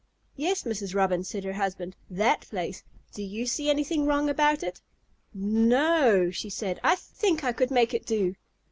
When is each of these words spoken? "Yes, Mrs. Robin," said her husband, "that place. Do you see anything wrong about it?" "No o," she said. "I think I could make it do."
"Yes, 0.35 0.63
Mrs. 0.63 0.95
Robin," 0.95 1.23
said 1.23 1.43
her 1.43 1.53
husband, 1.53 1.95
"that 2.09 2.41
place. 2.49 2.81
Do 3.13 3.21
you 3.21 3.45
see 3.45 3.69
anything 3.69 4.07
wrong 4.07 4.31
about 4.31 4.63
it?" 4.63 4.81
"No 5.31 6.23
o," 6.23 6.31
she 6.31 6.49
said. 6.49 6.79
"I 6.83 6.95
think 6.95 7.43
I 7.43 7.51
could 7.53 7.69
make 7.69 7.93
it 7.93 8.07
do." 8.07 8.33